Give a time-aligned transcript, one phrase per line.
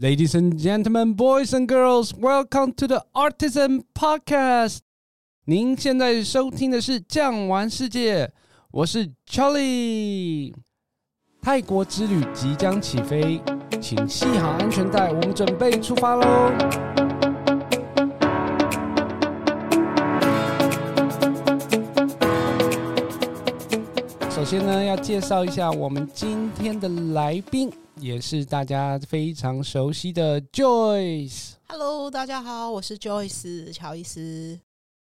[0.00, 4.78] Ladies and gentlemen, boys and girls, welcome to the Artisan Podcast。
[5.44, 8.26] 您现在收听的是《酱玩世界》，
[8.70, 10.54] 我是 Charlie。
[11.42, 13.40] 泰国之旅即将起飞，
[13.80, 16.52] 请系好安全带，我们准备出发喽！
[24.30, 27.68] 首先呢，要介绍一下我们今天的来宾。
[28.00, 31.52] 也是大家非常熟悉的 Joyce。
[31.68, 34.58] Hello，大家好，我是 Joyce 乔伊斯。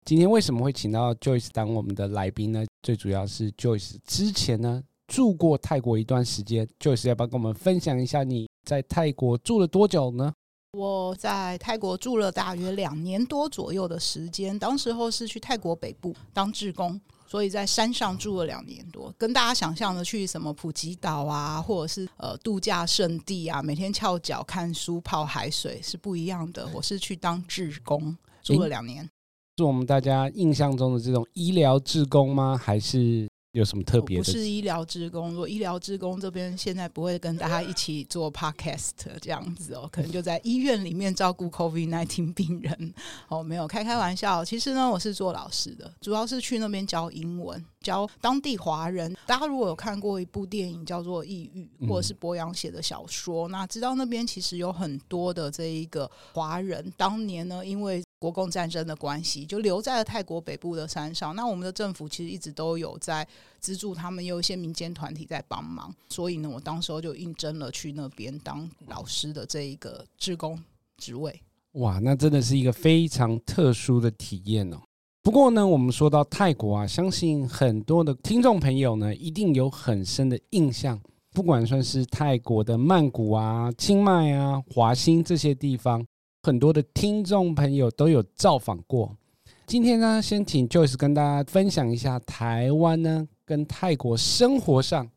[0.06, 2.64] 今天为什么会请到 Joyce 当我们的来宾呢？
[2.84, 6.68] 最主要是 Joyce 之前呢住过泰国一段时间。
[6.80, 10.34] Joyce 要不要跟我们分享一下你在泰国住了多久呢？
[10.78, 17.00] 我在泰国住了大约两年多左右的时间，当时候是去泰国北部当志工。
[17.28, 26.68] 所以在山上住了两年多，跟大家想象的去什么普吉岛啊，或者是呃度假胜地啊，每天翘脚看书泡海水是不一样的。
[26.74, 29.10] 我是去当志工，住了两年。
[29.58, 32.60] 是我们大家印象中的这种医疗志工吗？
[32.62, 33.28] 还是？
[33.56, 34.24] 有什么特别的？
[34.24, 42.94] 不是医疗职工，如果医疗职工这边现在不会跟大家一起做 podcast 这样子哦，可能就在医院里面照顾 COVID nineteen 病人
[43.30, 44.44] 哦，没有开开玩笑。
[44.44, 49.16] 其实呢，我是做老师的，主要是去那边教英文，教当地华人。
[49.28, 61.36] 大家如果有看过一部电影叫做《异域》，或者是博洋写的小说，那知道那边其实有很多的这一个华人，当年呢，因为国共战争的关系，就留在了泰国北部的山上。
[61.36, 63.28] 那我们的政府其实一直都有在
[63.60, 65.94] 资助他们，有一些民间团体在帮忙。
[66.10, 70.60] 所以呢，我当时候就应征了去那边当老师的这一个职工
[70.98, 71.40] 职位。
[71.74, 74.78] 哇，那真的是一个非常特殊的体验哦。
[75.26, 81.02] 不过呢，我们说到泰国啊，相信很多的听众朋友呢，一定有很深的印象。
[81.32, 86.06] 不管算是泰国的曼谷啊、清迈啊、华欣这些地方。
[86.44, 89.18] 很多的听众朋友都有造访过。
[89.66, 95.10] 今天呢，先请 Joyce 跟大家分享一下台湾呢跟泰国生活上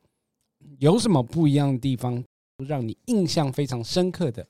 [0.79, 2.25] 有什么不一样的地方，
[2.67, 4.47] 让你印象非常深刻的。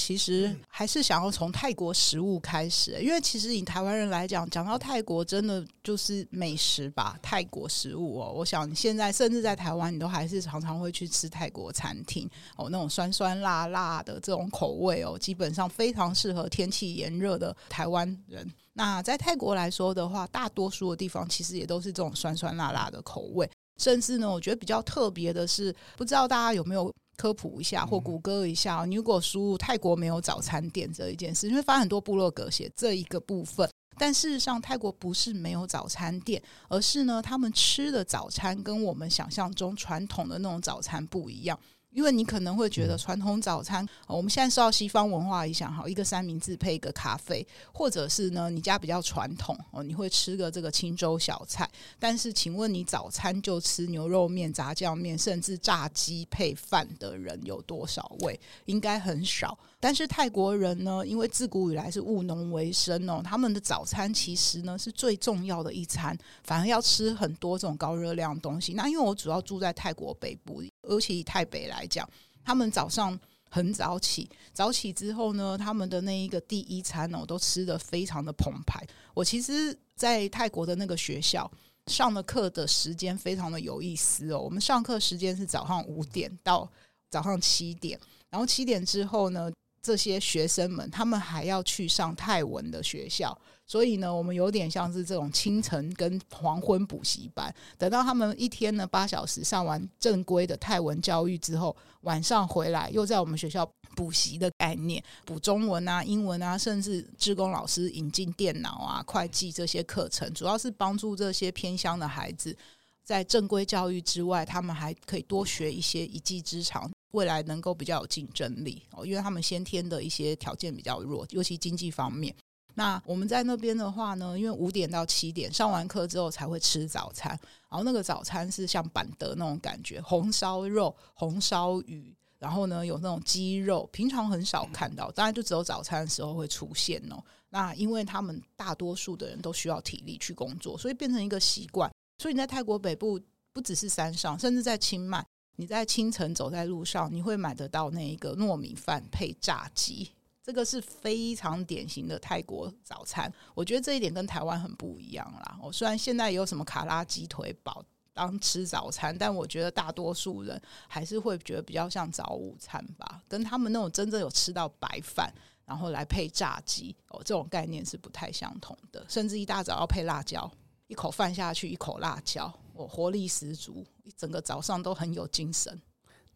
[0.00, 7.18] 其实还是想要从泰国食物开始，因为其实以台湾人来讲，讲到泰国真的就是美食吧。
[7.20, 18.48] 泰国食物哦，我想现在甚至在台湾，你都还是常常会去吃泰国餐厅哦，那种酸酸辣辣的这种口味哦，基本上非常适合天气炎热的台湾人。
[18.74, 26.94] 那在泰国来说的话，大多数的地方其实也都是这种酸酸辣辣的口味，甚至呢，我觉得比较特别的是，不知道大家有没有。
[27.18, 33.68] 科普一下或谷歌一下，你如果输入泰国没有早餐店这一件事，你会发现很多部落格写这一个部分。
[33.98, 41.58] 但事实上，泰国不是没有早餐店，而是呢，他们吃的早餐跟我们想象中传统的那种早餐不一样。
[41.90, 51.68] 因为你可能会觉得传统早餐，我们现在受到西方文化影响，哈，一个三明治配一个咖啡，或者是呢，你家比较传统哦，你会吃个这个清粥小菜。
[51.98, 58.38] 但是，请问你早餐就吃牛肉面、炸酱面，甚至炸鸡配饭的人有多少位？
[58.66, 59.58] 应该很少。
[59.80, 68.74] 但是泰国人呢，因为自古以来是务农为生哦，他们的早餐其实呢是最重要的一餐，反而要吃很多这种高热量的东西。
[68.74, 72.08] 那因为我主要住在泰国北部，尤其以泰北来来讲，
[72.44, 73.18] 他们早上
[73.48, 78.84] 很早起，早起之后呢，他们的那一个第一餐哦，都吃得非常的澎湃。
[79.14, 81.50] 我其实，在泰国的那个学校
[81.86, 86.68] 上的课的时间非常的有意思哦，我们上课时间是早上五点到
[87.08, 89.50] 早上七点，然后七点之后呢，
[89.80, 93.36] 这些学生们，他们还要去上泰文的学校，
[93.68, 97.54] 所以呢，我们有点像是这种清晨跟黄昏补习班。
[97.76, 112.56] 等到他们一天呢八小时上完正规的泰文教育之后，晚上回来又在我们学校补习的概念，补中文啊、英文啊，甚至志工老师引进电脑啊、会计这些课程，主要是帮助这些偏乡的孩子
[113.04, 116.90] 在正规教育之外，他们还可以多学一些一技之长。
[117.12, 122.34] 未来能够比较有竞争力哦，因为他们先天的一些条件比较弱，尤其经济方面。
[122.78, 127.36] 那我们在那边的话呢，因为五点到七点上完课之后才会吃早餐，
[127.68, 137.20] 然后那个早餐是像板德那种感觉，红烧肉、红烧鱼，然后呢有那种鸡肉，平常很少看到，当然就只有早餐的时候会出现哦。
[137.50, 141.90] 那因为他们大多数的人都需要体力去工作，所以变成一个习惯。
[142.18, 143.20] 所以你在泰国北部
[143.52, 145.26] 不只是山上，甚至在清迈。
[145.56, 150.12] 你在清晨走在路上，你会买得到那一个糯米饭配炸鸡，
[150.48, 153.30] 这个是非常典型的泰国早餐。
[153.54, 155.58] 我觉得这一点跟台湾很不一样啦。
[155.62, 157.84] 我虽然现在有什么卡拉鸡腿堡，
[158.14, 165.30] 当吃早餐，但我觉得大多数人还是会觉得比较像早午餐吧，跟他们那种真正有吃到白饭，
[165.66, 169.04] 然后来配炸鸡哦，这种概念是不太相同的。
[169.06, 170.50] 甚至一大早要配辣椒，
[170.86, 173.84] 一口饭下去，一口辣椒，我、哦、活力十足，
[174.16, 175.78] 整个早上都很有精神。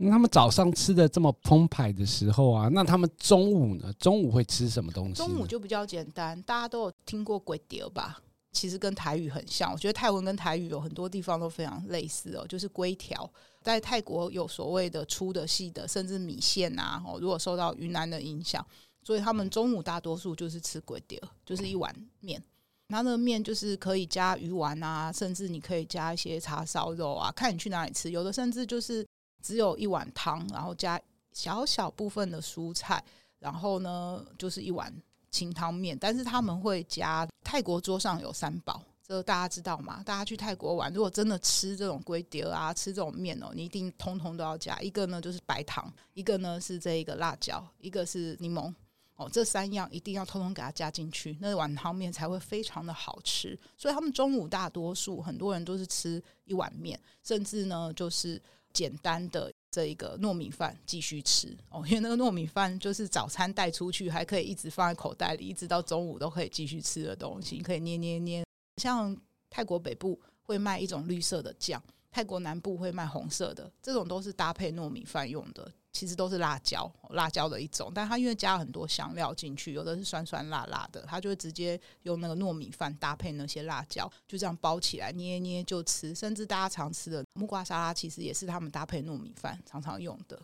[0.05, 3.93] 那他们早上吃的这么澎湃的时候啊，那他们中午呢？
[4.01, 5.15] 中午会吃什么东西？
[5.15, 8.21] 中午就比较简单，大家都有听过粿条吧？
[8.51, 13.31] 其实跟台语很像，我觉得泰文跟台语有很多地方都非常类似哦，就是粿条。
[13.63, 17.01] 在泰国有所谓的粗的、细的，甚至米线啊。
[17.07, 18.67] 哦，如果受到云南的影响，
[19.05, 22.43] 所以他们中午大多数就是吃粿条，就是一碗面。
[22.89, 28.11] 那那个面就是可以加鱼丸啊，甚至你可以加一些叉烧肉啊，看你去哪里吃。
[28.11, 29.07] 有的甚至就是
[29.43, 31.01] 只有一碗汤，然后加
[31.33, 33.05] 小小部分的蔬菜，
[33.39, 34.91] 然后呢就是一碗。
[35.33, 40.03] 清汤面，但是他们会加泰国桌上有三宝，这大家知道吗？
[40.05, 44.79] 大家去泰国玩，如果真的吃这种龟碟啊，吃这种面哦，你一定通通都要加。
[44.81, 48.71] 一个呢就是白糖，一个呢是这一个辣椒，一个是柠檬
[49.17, 53.59] 哦，这三样一定要通通给它加进去，那碗汤面才会非常的好吃。
[53.79, 58.39] 所以他们中午大多数很多人都是吃一碗面，甚至呢就是
[58.73, 59.53] 简单的。
[59.75, 68.45] 这一个糯米饭继续吃哦， 因为那个糯米饭就是早餐带出去，还可以一直放在口袋里，一直到中午都可以继续吃的东西，可以捏捏捏。
[68.77, 69.17] 像
[69.49, 75.73] 泰国北部会卖一种绿色的酱，泰国南部会卖红色的，这种都是搭配糯米饭用的。
[75.93, 86.15] 其实都是辣椒，辣椒的一种，但它因为加了很多香料进去，有的是酸酸辣辣的，它就会直接用那个糯米饭搭配那些辣椒，就这样包起来捏捏就吃。
[86.15, 90.41] 甚至大家常吃的木瓜沙拉，其实也是他们搭配糯米饭常常用的。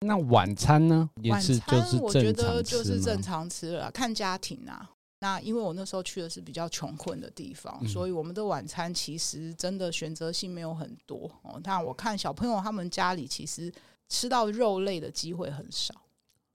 [0.00, 1.08] 那晚餐呢？
[1.28, 4.90] 晚餐我觉得就是正常吃了，看家庭啊。
[5.20, 11.60] 那因为我那时候去的是比较穷困的地方，嗯、所以我们的晚餐其实真的选择性没有很多哦。
[11.62, 13.70] 但我看小朋友他们家里其实。
[14.12, 15.94] 吃到肉类的机会很少，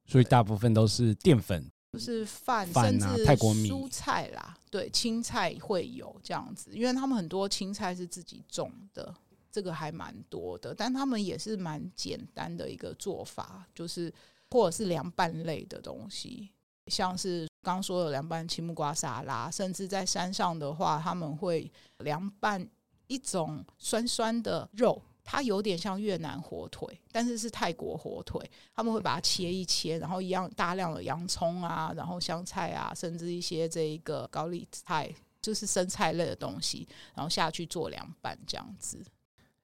[0.06, 9.12] 所以大部分都是淀粉，就是饭，甚至泰国米、蔬菜啦，对，青菜会有这样子，因为他们很多青菜是自己种的，
[9.52, 14.14] 这个还蛮多的，但他们也是蛮简单的一个做法，就是
[14.52, 16.52] 或者是凉拌类的东西，
[16.86, 22.70] 像是刚说的凉拌青木瓜沙拉，甚至在山上的话，他们会凉拌
[23.08, 25.02] 一种酸酸的肉。
[25.30, 28.50] 它有点像越南火腿，但是是泰国火腿。
[28.74, 39.04] 他们会把它切一切，然后一样大量的洋葱啊，然后香菜啊，甚至一些这一个高丽菜，就是生菜类的东西，然后下去做凉拌这样子。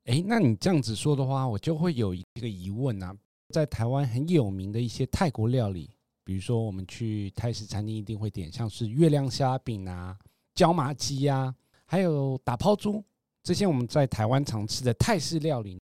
[0.04, 3.16] 哎，那你这样子说的话，我就会有一个疑问啊，
[3.51, 5.89] 在台湾很有名的一些泰国料理，
[6.25, 10.18] 比如说我们去泰式餐厅一定会点，像是月亮虾饼啊、
[10.56, 11.56] 椒麻鸡啊，
[11.86, 13.01] 还有打抛猪。
[13.44, 15.78] 这些我们在台湾常吃的泰式料理，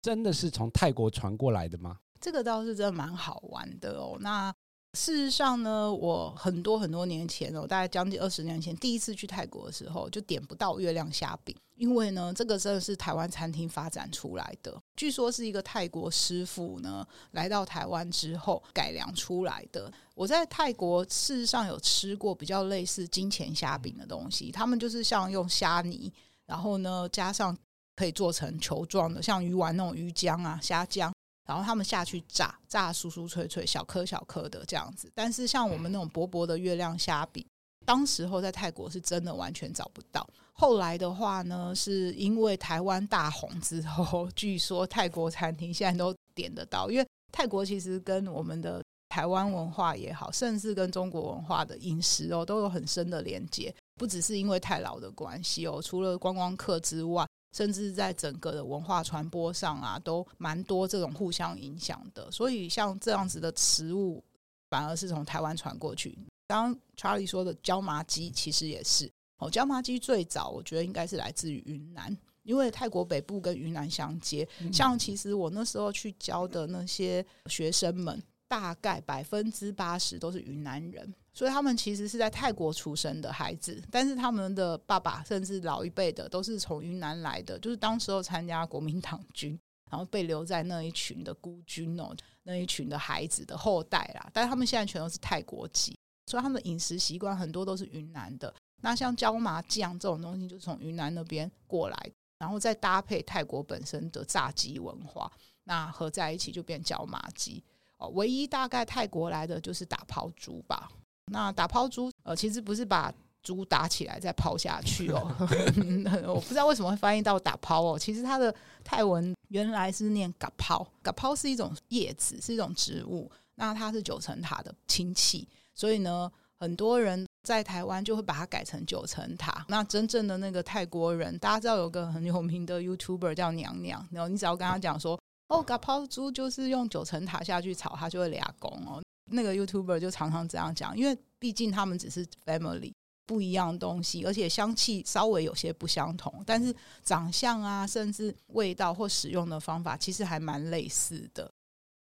[0.00, 1.98] 真的是从泰国传过来的吗？
[2.18, 4.16] 这个倒是真的蛮好玩的哦。
[4.20, 4.50] 那
[4.94, 19.92] 事实上呢，我很多很多年前哦，大概将近二十年前，第一次去泰国的时候，就点不到月亮虾饼，因为呢，这个真的是台湾餐厅发展出来的，据说是一个泰国师傅呢来到台湾之后改良出来的。
[20.14, 26.10] 我在泰国事实上有吃过比较类似金钱虾饼的东西，他们就是像用虾泥。
[26.46, 27.56] 然后呢，加上
[27.96, 31.12] 可以做成球状的，像鱼丸那种鱼浆啊、虾浆，
[31.46, 35.10] 然后他们下去炸，炸酥酥脆脆，小颗小颗的这样子。
[35.14, 37.44] 但是像我们那种薄薄的月亮虾饼，
[37.84, 40.26] 当时候在泰国是真的完全找不到。
[40.52, 48.81] 后来的话呢，是因为台湾大红之后， 据说泰国餐厅现在都点得到，因为泰国其实跟我们的
[49.12, 53.70] 台湾文化也好，甚至跟中国文化的饮食哦，都有很深的连接。
[53.96, 62.30] 不只是因为太老的关系哦，除了观光客之外，甚至在整个的文化传播上啊，都蛮多这种互相影响的。
[62.30, 64.24] 所以像这样子的食物，
[64.70, 66.16] 反而是从台湾传过去。
[66.48, 69.50] 刚刚 Charlie 说的椒麻鸡，其实也是哦。
[69.50, 74.48] 椒麻鸡最早我觉得应该是来自于云南，因为泰国北部跟云南相接。
[74.72, 78.20] 像其实我那时候去教的那些学生们，
[78.52, 81.14] 大概百分之八十都是云南人。
[81.32, 89.58] 所以他们其实是在泰国出生的孩子，但是他们的爸爸甚至老一辈的都是从云南来的，就是当时候参加国民党军，
[89.90, 94.28] 然后被留在那一群的孤军哦，那一群的孩子的后代啦。
[94.34, 98.54] 但他们现在全都是泰国籍，所以他们的饮食习惯很多都是云南的。
[98.82, 105.32] 那像椒麻酱这种东西，就是从云南那边过来，然后再搭配泰国本身的炸鸡文化，
[105.64, 107.64] 那合在一起就变椒麻鸡
[108.02, 108.10] 哦。
[108.14, 110.90] 唯一大概泰国来的就是打抛猪吧。
[111.32, 115.34] 那打抛猪，呃，其实不是把猪打起来再抛下去哦。
[116.26, 118.54] 我不知道为什么会翻译到打抛哦，其实它的
[118.84, 123.30] 泰文原来是念嘎抛，嘎抛是一种叶子，是一种植物。
[123.54, 129.64] 那它是九层塔的亲戚，所以呢，很多人在台湾就会把它改成九层塔。
[129.68, 135.20] 那真正的那个泰国人，大家知道有个很有名的 YouTuber 叫娘娘，然后你只要跟他讲说，
[135.52, 139.02] 哦，嘎抛猪就是用九层塔下去炒，它就会俩公哦。
[139.30, 142.90] 那个 YouTuber 就常常这样讲，因为毕竟他们只是 family
[143.26, 151.50] 不一样东西，而且香气稍微有些不相同，但是长相啊，甚至味道或使用的方法，其实还蛮类似的。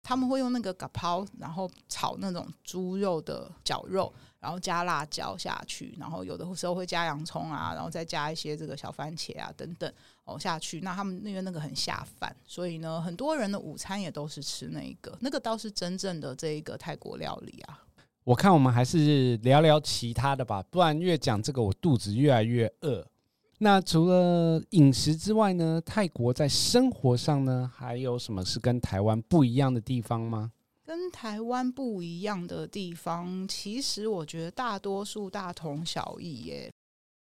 [0.02, 9.92] 他们会用那个嘎抛，然后炒那种猪肉的绞肉，然后加辣椒下去，然后有的时候会加洋葱啊，然后再加一些这个小番茄啊等等
[10.24, 10.80] 哦下去。
[10.80, 17.84] 那他们因为那个很下饭，所以呢，很多人的午餐也都是吃那个，那个倒是真正的这一个泰国料理啊。
[18.24, 23.06] 我看我们还是聊聊其他的吧，不然越讲这个我肚子越来越饿。
[23.58, 30.52] 那除了饮食之外呢，泰国在生活上呢，还有什么是跟台湾不一样的地方吗？
[30.90, 36.68] 跟台湾不一样的地方，其实我觉得大多数大同小异耶。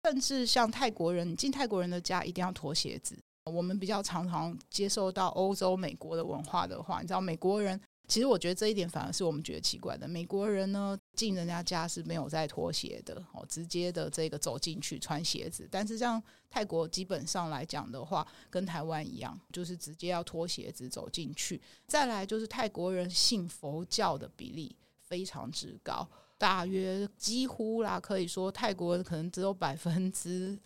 [0.04, 3.16] 甚至像泰国人，进泰国人的家一定要脱鞋子。
[3.46, 7.80] 我们比较常常接受到欧洲、美国的文化的话，你知道美国人。
[8.12, 10.06] 其实我觉得这一点反而是我们觉得奇怪的。
[10.06, 15.66] 美国人呢，进人家家是没有在脱鞋的哦，直接的这个走进去穿鞋子。
[15.72, 21.62] 但是像泰国基本上来讲的话，跟台湾一样，就是直接要脱鞋子走进去。
[21.88, 26.06] 再来就是泰国人信佛教的比例非常之高，
[26.38, 30.60] 大约几乎啦，可以说泰国人可能只有百分之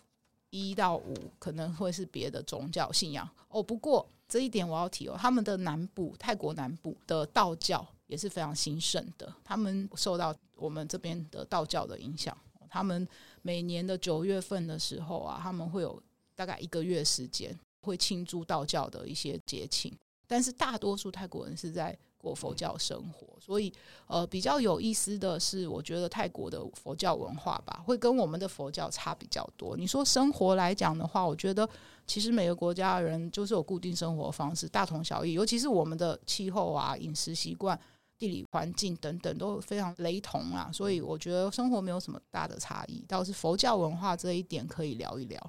[0.50, 3.62] 一到五可能会是别的宗教信仰哦。
[3.62, 4.04] 不过。
[4.28, 12.36] 这一点我要提哦，他们的南部泰国南部的道教也是非常兴盛的，他们受到我们这边的道教的影响，
[12.68, 13.06] 他们
[13.42, 16.02] 每年的九月份的时候啊，他们会有
[16.34, 21.96] 大概一个月时间会庆祝道教的一些节庆，但是大多数泰国人是在。
[22.26, 23.72] 过佛教生活，所以
[24.08, 29.76] 呃比较有意思的是，我觉得泰国的佛教文化吧，会跟我们的佛教差比较多。
[29.76, 31.68] 你说生活来讲的话，我觉得
[32.04, 35.34] 其实每个国家的人就是有固定生活方式，大同小异。
[35.34, 37.78] 尤其是我们的气候啊、饮食习惯、
[38.18, 43.04] 地理环境等等都非常雷同啊，所以我觉得生活没有什么大的差异。
[43.06, 45.40] 倒是佛教文化这一点可以聊一聊。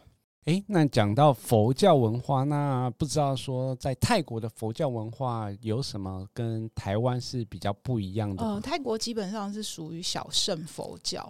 [0.48, 8.42] 诶，那讲到佛教文化，那不知道说在泰国的佛教文化有什么跟台湾是比较不一样的？
[8.42, 11.30] 呃，泰国基本上是属于小乘佛教，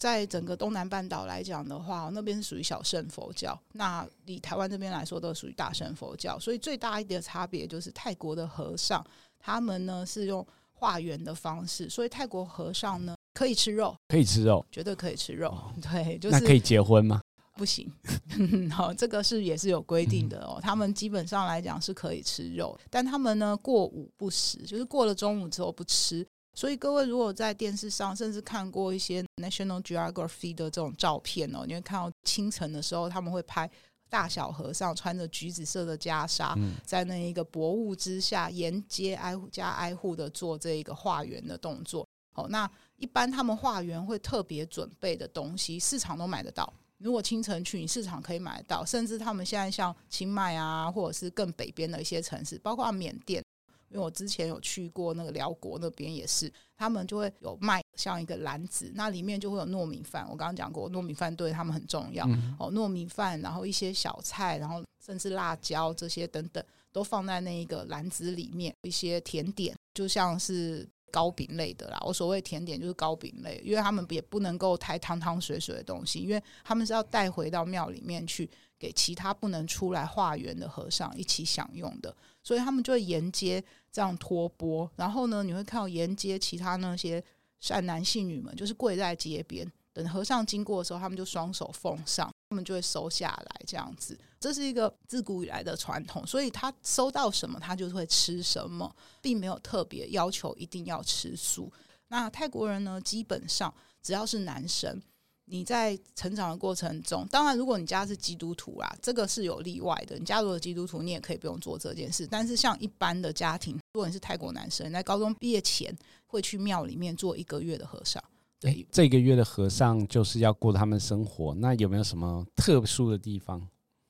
[0.00, 3.56] 在整个东南半岛来讲的话，那边是属于小乘佛教。
[3.74, 6.36] 那以台湾这边来说，都属于大乘佛教。
[6.36, 9.04] 所以最大一点的差别就是泰国的和尚，
[9.38, 15.50] 他们呢是用化缘的方式，所以泰国和尚呢可以吃肉，可以吃肉，绝对可以吃肉。
[15.50, 17.20] 哦、对，就是那可以结婚吗？
[17.56, 17.90] 不行，
[18.70, 20.58] 好，这个是也是有规定的哦。
[20.62, 26.26] 他们基本上来讲是可以吃肉，但他们呢过午不食，就是过了中午之后不吃。
[26.54, 33.70] 所以各位如果在电视上甚至看过一些 National Geography 的这种照片哦，你会看到清晨的时候他们会拍
[34.08, 42.06] 大小和尚穿着橘子色的袈裟，在那一个薄雾之下沿街挨家挨户的做这一个化缘的动作。
[42.34, 46.72] 哦，那一般他们化缘会特别准备的东西，市场都买得到。
[46.98, 53.44] 如果清晨去，你市场可以买得到，甚至他们现在像清迈啊，或者是更北边的一些城市，包括缅甸，
[53.90, 60.24] 因为我之前有去过那个寮国那边也是，他们就会有卖像一个篮子，那里面就会有糯米饭。
[60.30, 70.88] 我刚刚讲过，糯米饭对他们很重要、嗯、哦，糯米饭，然后一些小菜，然后甚至辣椒这些等等，都放在那一个篮子里面，一些甜点，就像是。
[71.10, 78.48] 糕饼类的啦，我所谓甜点就是糕饼类，因为他们也不能够太汤汤水水的东西，因为他们是要带回到庙里面去
[78.78, 87.22] 给其他不能出来化缘的和尚一起享用的，所以他们就会沿街这样托钵，然后呢，你会看到沿街其他那些
[87.60, 92.30] 善男信女们就是跪在街边，等和尚经过的时候，他们就双手奉上。
[92.48, 101.72] 他们就会收下来，这样子，这是一个自古以来的传统，所以他收到什么，他就会吃什么，并没有特别要求一定要吃素。
[102.08, 105.02] 那泰国人呢，基本上只要是男生，
[105.46, 110.16] 你在成长的过程中，当然如果你家是基督徒啦，这个是有例外的。
[110.16, 112.24] 你家如果基督徒，你也可以不用做这件事。
[112.24, 115.92] 但是像一般的家庭，如果你是泰国男生，在高中毕业前
[116.28, 118.22] 会去庙里面做一个月的和尚。
[118.66, 123.64] 对，这个月的和尚就是要过他们生活，那有没有什么特殊的地方？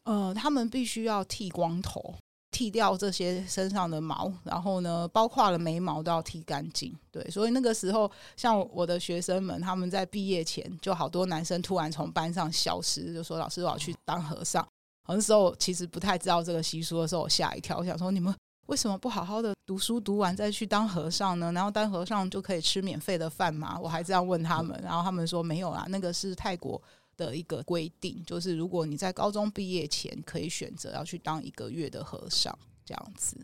[0.05, 2.15] 呃，他们必须要剃光头，
[2.51, 6.91] 剃掉这些身上的毛，然后呢，包括了眉毛都要剃干净。
[7.11, 14.67] 对，所以那个时候，像我的学生们，他们在毕业前，就好多男生突然从班上消失，就说：“老师，我要去当和尚。”
[15.07, 18.35] 那时候其实不太知道这个习俗的时候，我吓一跳，我想说：“你们
[18.67, 21.51] 为什么不好好的读书读完再去当和尚呢？
[21.53, 26.81] 然后当和尚就可以吃免费的饭吗？”我还这样问他们，然后他们说：“没有啦，那个是泰国。”
[27.19, 32.55] 的一个规定，就是如果你在高中毕业前可以选择要去当一个月的和尚，
[32.85, 33.39] 这样子。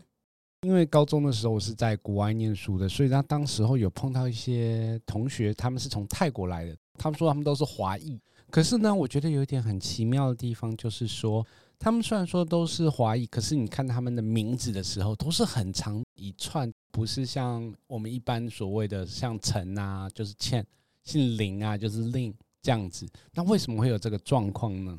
[0.61, 8.21] 因为高中的时候我是在国外念书的，所以他当时候有碰到一些同学，他们是从泰国来的，他们说他们都是华裔。
[8.51, 11.43] 可是呢，我觉得有一点很奇妙的地方，就是说
[11.83, 20.65] 他们虽然说都是华裔，可是你看他们的名字的时候，都是很长一串，不是像我们一般所谓的像陈啊，就是倩，
[21.03, 22.33] 姓林啊，就是令。
[22.61, 24.97] 这样子，那为什么会有这个状况呢？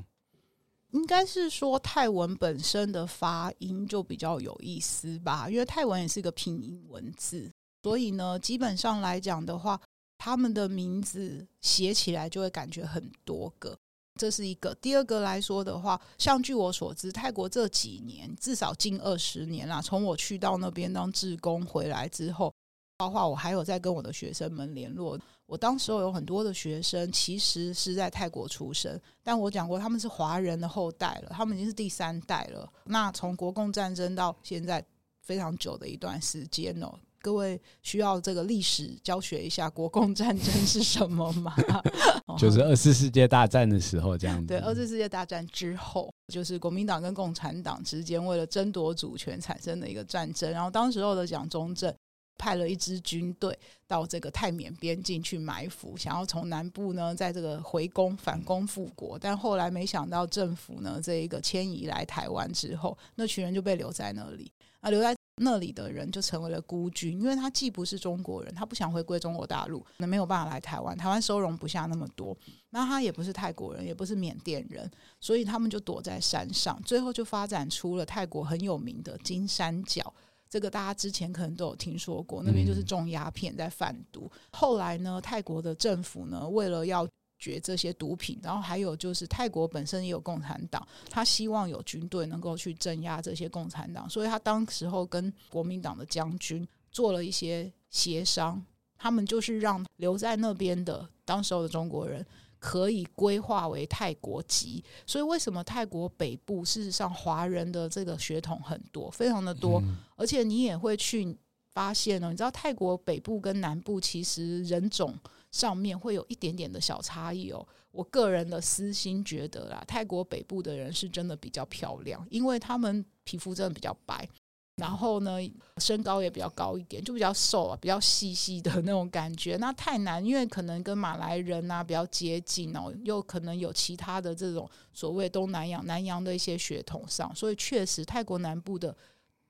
[0.91, 7.51] 应该是说泰文本身的发音就比较有意思吧，因为泰文也是个拼音文字，
[7.83, 9.81] 所以呢，基本上来讲的话，
[10.19, 13.75] 他们的名字写起来就会感觉很多个，
[14.19, 14.75] 这是一个。
[14.77, 22.53] 第二个来说的话，像据我所知，泰国这几年至少近二十年啦，从我去到那边当志工回来之后。
[22.97, 25.19] 包括我还有在跟我的学生们联络。
[25.47, 32.73] 我当时候有很多的学生其实是在泰国出生，但我讲过他们是华人的后代了，他们已经是第三代了。
[32.85, 34.83] 那从国共战争到现在
[35.21, 36.95] 非常久的一段时间哦，
[37.25, 41.55] 各位需要这个历史教学一下国共战争是什么吗？
[42.37, 44.49] 就是二次世界大战的时候这样子。
[44.49, 50.51] 对，二次世界大战之后，就是国民党跟共产党之间为了争夺主权产生的一个战争。
[50.53, 51.91] 然后当时候的蒋中正。
[52.37, 59.17] 派了一支军队到这个泰缅边境去埋伏，想要从南部呢，在这个回攻反攻复国。
[59.17, 64.51] 但后来没想到政府呢，这一个迁移来台湾之后，那群人就被留在那里。
[64.81, 72.37] 啊留在那里的人就成为了孤军，因为他既不是中国人，他不想回归中国大陆，那没有办法来台湾，台湾收容不下那么多。
[72.71, 74.89] 那他也不是泰国人，也不是缅甸人，
[75.21, 80.13] 所以他们就躲在山上，最后就发展出了泰国很有名的金三角。
[80.49, 84.31] 这个大家之前可能都有听说过，那边就是种鸦片在贩毒。
[84.53, 87.05] 后来呢，泰国的政府呢，为了要
[87.39, 98.65] 绝这些毒品，然后还有就是泰国本身也有共产党，他希望有军队能够去镇压这些共产党，所以他当时候跟国民党的将军做了一些协商，
[98.97, 102.25] 他们就是让留在那边的当时候的中国人。
[102.61, 109.83] 可以规划为泰国籍，所以为什么泰国北部事实上华人的这个血统很多，非常的多，
[110.17, 111.37] 而且你也会去
[111.75, 115.15] 发现呢，你知道泰国北部跟南部其实人种
[115.55, 117.65] 上面会有一点点的小差异哦。
[117.93, 124.29] 我个人的私心觉得啦，泰国北部的人是真的比较漂亮，因为他们皮肤真的比较白。
[124.75, 125.39] 然后呢，
[125.77, 129.57] 身高也比较高一点，就比较瘦啊，比较细细的那种感觉。
[129.59, 138.93] 那泰南，因为可能跟马来人啊比较接近哦，又可能有其他的这种所谓东南亚、南洋的一些血统上，所以确实泰国南部的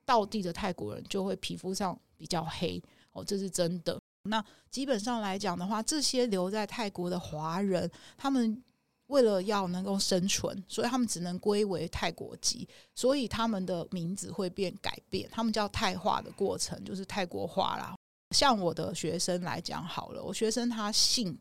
[0.05, 2.79] 道地的泰国人就会皮肤上比较黑
[3.13, 3.99] 哦，这是真的。
[4.25, 8.61] 那基本上来讲的话，这些留在泰国的华人，他们。
[9.07, 17.95] 为了要能够生存，所以他们只能归为泰国籍，所以他们的名字会变改变，他们叫泰化的过程，就是泰国化啦。
[18.31, 21.37] 像我的学生来讲好了，我学生他姓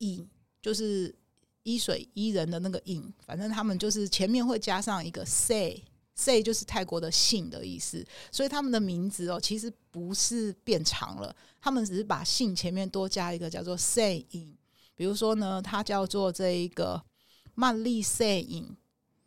[0.00, 0.28] 尹，
[0.60, 1.14] 就是
[1.62, 5.82] 伊水伊人的那个尹，反正他们就是前面会加上一个 say
[6.16, 14.54] say 就是泰国的姓的意思，所以他们的名字哦，其实不是变长了，他们只是把姓前面多加一个叫做 sayin。
[14.96, 17.00] 比如说呢，他叫做这一个
[17.54, 18.64] 曼丽 sayin，，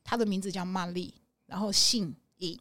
[0.04, 1.14] 他的名字叫曼丽，
[1.46, 2.60] 然后姓尹，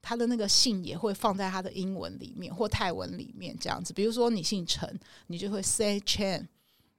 [0.00, 3.92] 他的那个姓也会放在他的英文里面或泰文里面这样子。
[3.92, 6.46] 比如说你姓陈，你就会 say Chen，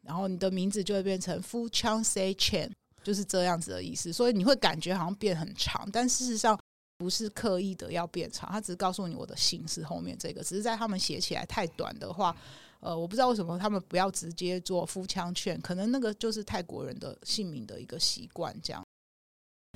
[0.01, 2.71] 然后你的名字就会变成 Fu Chang say Chen，
[3.03, 4.11] 就是这样子的意思。
[4.11, 6.59] 所以你会感觉好像变很长，但事实上
[6.97, 12.35] 不是刻意的要变长，他只是告诉你我的姓是后面这个，只是在他们写起来太短的话。
[12.81, 18.81] 呃，我不知道为什么他们不要直接做夫枪券，可能那个就是泰国人的姓名的一个习惯，这样。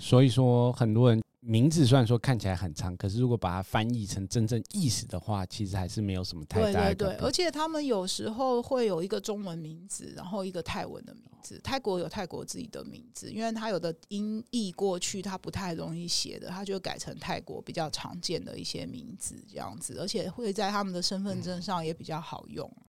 [0.02, 6.96] 所以说，很多人名字虽然说看起来很长，可是如果把它翻译成真正意思的话，其实还是没有什么太大的。
[6.96, 11.60] 对对对，而且他们有时候会有一个中文名字，然后一个泰文的名字。
[11.64, 22.66] 泰国有泰国自己的名字，因为它有的音译过去，它不太容易写的，他就改成泰国比较常见的一些名字这样子，而且会在他们的身份证上也比较好用。
[22.78, 22.86] 嗯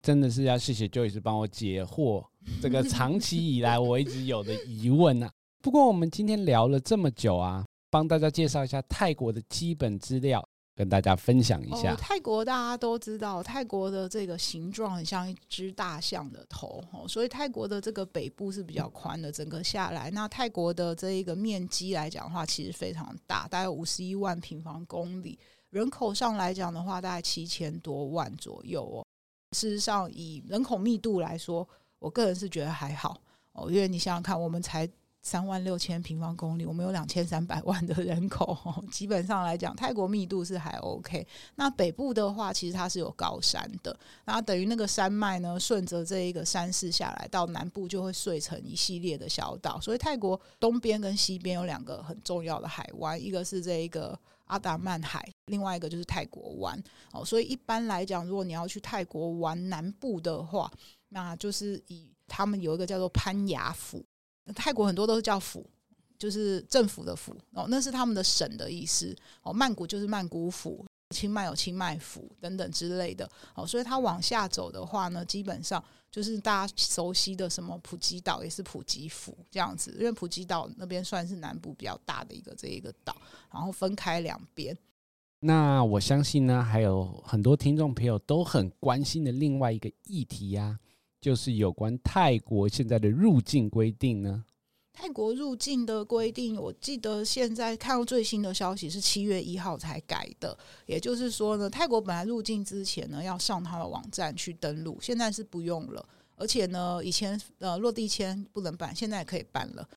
[0.00, 2.24] 真的是要谢谢 Joyce 帮我解惑
[2.62, 5.28] 这个长期以来我一直有的疑问啊。
[5.60, 10.46] 不过我们今天聊了这么久啊，帮大家介绍一下泰国的基本资料。
[10.78, 25.36] 跟大家分享一下，泰国大家都知道，泰国的这个形状很像一只大象的头，哦，所以泰国的这个北部是比较宽的，整个下来，那泰国的这一个面积来讲的话，其实非常大，大概五十一万平方公里，
[25.70, 29.04] 人口上来讲的话，大概七千多万左右哦。
[29.56, 33.20] 事实上，以人口密度来说，我个人是觉得还好
[33.50, 34.88] 哦，因为你想想看，我们才。
[35.28, 38.56] 三万六千平方公里，我们有两千三百万的人口，
[38.90, 41.26] 基本上来讲，泰国密度是还 OK。
[41.56, 49.78] 那北部的话，其实它是有高山的，那等于那个山脉呢，顺着这一个山势下来，到南部就会碎成一系列的小岛。
[49.78, 56.82] 所以泰国东边跟西边有两个很重要的海湾，一个是这一个阿达曼海，另外一个就是泰国湾。
[57.12, 60.70] 哦，所以一般来讲，如果你要去泰国玩南部的话，
[61.10, 64.02] 那就是以他们有一个叫做攀雅府。
[64.54, 65.64] 泰国很多都是叫府，
[66.18, 69.52] 就是政府的府哦，那是他们的省的意思哦。
[69.52, 70.84] 曼谷就是曼谷府，
[71.14, 73.66] 清迈有清迈府等等之类的哦。
[73.66, 83.16] 所以它往下走的话呢，基本上就是大家熟悉的什么普吉岛也是普吉府这样子，因为普吉岛那边算是南部比较大的一个这一个岛，
[83.52, 84.76] 然后分开两边。
[85.40, 90.76] 那我相信呢，还有很多听众朋友都很关心的另外一个议题呀、
[91.20, 94.44] 就是有关泰国现在的入境规定呢？
[94.92, 100.58] 泰国入境的规定，我记得现在看到最新的消息是七月一号才改的。
[100.86, 106.04] 也就是说呢，泰国本来入境之前呢，要上他的网站去登录，现在是不用了。
[106.34, 109.88] 而且呢，以前呃落地签不能办，现在可以办了。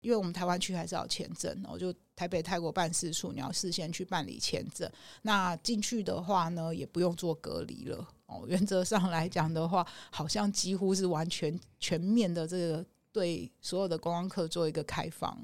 [0.00, 4.90] 因为我们台湾区还是要签证，我就台北泰国办事处，你要事先去办理签证。
[5.22, 8.08] 那进去的话呢，也不用做隔离了。
[8.28, 15.36] 哦， 原则上来讲的话，好像几乎是完全全面的这个对所有的观光客做一个开放。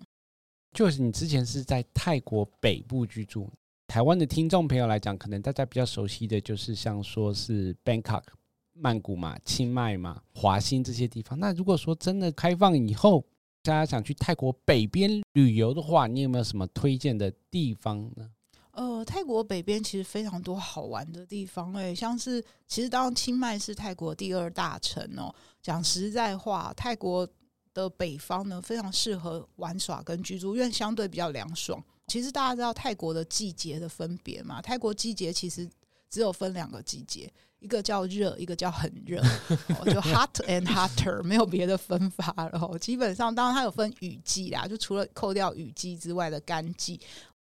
[0.73, 3.49] 就是你之前是在泰国北部居住，
[3.89, 8.25] 台湾的听众朋友来讲，可能大家比较熟悉的就是像说是 Bangkok、
[8.73, 11.39] 曼谷嘛、清迈嘛、华欣这些地方。
[11.39, 13.25] 那如果说真的开放以后，
[13.63, 18.29] 大家想去泰国北边旅游的话，你有没有什么推荐的地方呢？
[18.75, 25.33] 呃，泰国北边其实非常多好玩的地方，诶，像是其实当清迈是泰国第二大城哦。
[25.63, 27.27] 讲实在话，泰国
[27.73, 31.83] 的北方呢非常适合玩耍跟居住，因为相对比较凉爽。
[32.09, 34.61] 其实大家知道泰国的季节的分别嘛？
[34.61, 35.69] 泰国季节其实
[36.11, 39.23] 只有分两个季节，一个叫热，一个叫很热，
[39.87, 42.79] 就 hot and hotter，没有别的分法了。
[42.79, 47.01] 基本上，当然它有分雨季啦，就除了扣掉雨季之外的干季。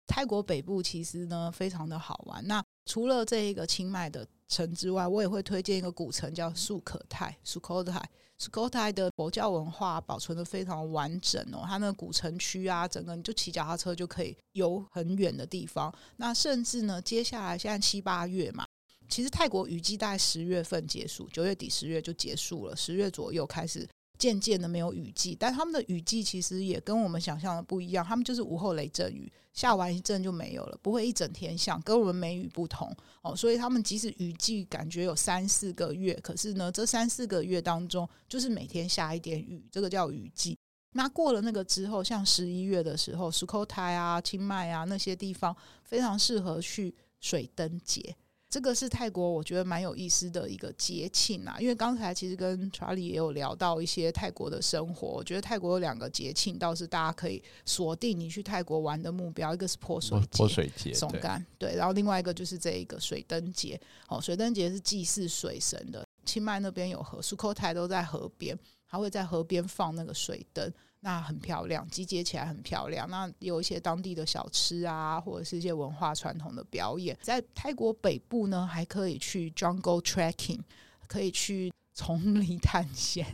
[0.09, 2.45] 泰国北部其实呢非常的好玩。
[2.49, 7.37] 那除了这一个清迈的城之外，我也会推荐一个古城叫素可泰。
[7.45, 8.03] 素可泰，
[8.39, 11.63] 素可泰的佛教文化保存的非常完整哦。
[11.67, 15.95] 它那个古城区啊，整个你就骑脚踏车就可以游很远的地方。
[16.17, 18.67] 那甚至呢，接下来现在七八月嘛，
[19.09, 23.87] 其实泰国雨季大概十月份结束，九月底十月就结束了，十月左右开始。
[24.19, 28.05] 渐渐的没有雨季，但他们的雨季其实也跟我们想象的不一样。
[28.05, 33.35] 他们就是午后雷阵雨，下完一阵就没有了，不会一整天下，跟我们梅雨不同哦。
[33.37, 40.59] 所以他们即使雨季感觉有三四个月，可是呢，这三四个月当中就是每天下一点雨，这个叫雨季。
[40.93, 45.55] 那过了那个之后，像十一月的时候，素可泰啊、清迈啊那些地方，
[45.85, 48.17] 非常适合去水灯节。
[48.51, 51.59] 这个是泰国，我觉得蛮有意思的一个节庆啊。
[51.61, 63.79] 因为刚才其实跟查理也有聊到一些泰国的生活，我觉得泰国有两个节庆，倒是大家可以锁定你去泰国玩的目标，一个是泼水节，泼水节，松干对，然后另外一个就是这一个水灯节。
[64.09, 66.08] 哦，水灯节是祭祀水神的。
[66.29, 70.71] 清迈那边有河，素可泰都在河边，还会在河边放那个水灯。
[71.01, 73.09] 那很漂亮，集结起来很漂亮。
[73.09, 77.17] 那有一些当地的小吃啊，或者是一些文化传统的表演。
[77.23, 80.59] 在泰国北部呢，还可以去 jungle trekking，
[81.07, 83.25] 可以去丛林探险，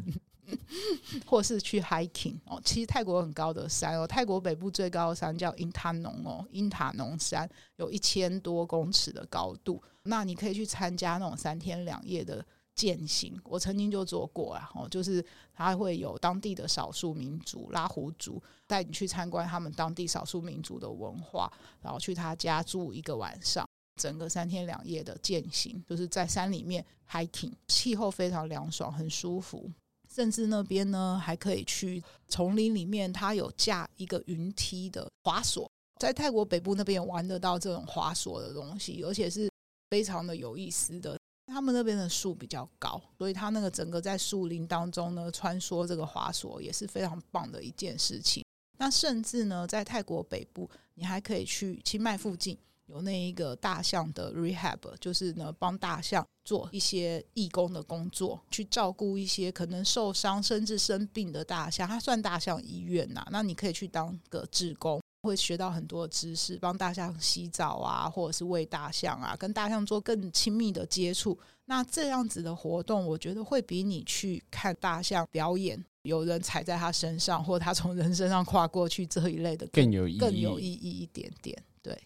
[1.25, 2.61] 或是去 hiking 哦。
[2.63, 9.83] 其实泰国很高的山哦，泰国北部最高的山叫因塔农哦，因塔农山有一千多公尺的高度。
[10.03, 12.45] 那你可以去参加那种三天两夜的。
[12.75, 23.65] 践行，我曾经就做过啊，哦，就是他会有当地的少数民族拉祜族带你去参观他们当地少数民族的文化，然后去他家住一个晚上，
[24.01, 29.71] 整个三天两夜的践行，就是在山里面 hiking，气候非常凉爽，很舒服，
[30.13, 39.49] 甚至那边呢还可以去丛林里面，它有架一个云梯的滑索，在泰国北部那边玩得到这种滑索的东西，而且是
[39.91, 41.17] 非常的有意思的。
[41.47, 48.45] 他们那边的树比较高，所以他那个整个在树林当中呢穿梭这个滑索也是非常棒的一件事情。
[48.79, 61.87] 那甚至呢，在泰国北部，你还可以去清迈附近有那一个大象的 rehab，就是呢帮大象做一些义工的工作，去照顾一些可能受伤甚至生病的大象。
[61.87, 71.37] 它算大象医院呐，那你可以去当个志工，会学到很多的知识，帮大象洗澡啊，或者是喂大象啊，跟大象做更亲密的接触。
[71.65, 81.57] 那这样子的活动，我觉得会比你去看大象表演，有人踩在他身上，或他从人身上跨过去这一类的更，更有意义，更有意义一点点。
[81.83, 81.99] 对，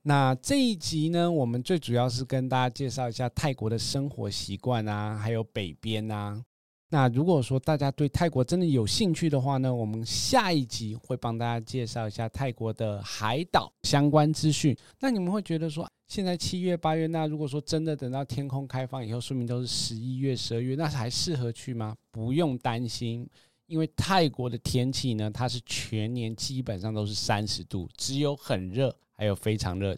[0.00, 6.42] 那这一集呢，我们最主要是跟大家介绍一下泰国的生活习惯啊，还有北边啊。
[6.92, 14.76] 那如果说大家对泰国真的有兴趣的话呢，我们下一集会帮大家介绍一下泰国的海岛相关资讯。
[15.00, 21.96] 那你们会觉得说，现在七月八月，那如果说真的等到天空开放以后，说明都是十一月、十二月，那还适合去吗？
[22.10, 23.26] 不用担心，
[23.68, 29.96] 因为泰国的天气呢，它是全年基本上都是三十度，只有很热，还有非常热。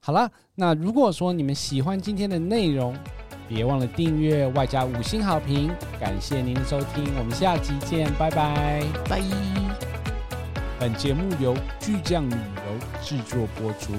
[0.00, 2.98] 好了，那如果说你们喜欢今天的内容，
[3.54, 9.20] 别忘了订阅，外加五星好评，感谢您的收听，我们下期见，拜拜，拜。
[10.80, 13.92] 本节目由巨匠旅游制作播出。